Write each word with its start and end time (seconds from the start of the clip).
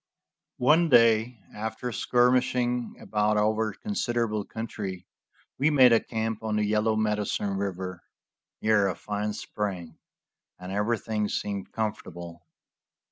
One 0.57 0.89
day, 0.89 1.37
after 1.53 1.91
skirmishing 1.91 2.95
about 2.99 3.37
over 3.37 3.71
considerable 3.71 4.43
country, 4.43 5.05
we 5.59 5.69
made 5.69 5.93
a 5.93 5.99
camp 5.99 6.41
on 6.41 6.55
the 6.55 6.65
Yellow 6.65 6.95
Medicine 6.95 7.55
river, 7.55 8.01
near 8.63 8.87
a 8.87 8.95
fine 8.95 9.33
spring, 9.33 9.99
and 10.57 10.71
everything 10.71 11.29
seemed 11.29 11.71
comfortable. 11.71 12.41